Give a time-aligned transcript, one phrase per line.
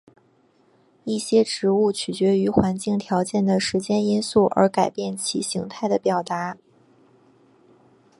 [1.03, 6.57] 一些植物取决于环境条件的时间因素而改变其形态的表达。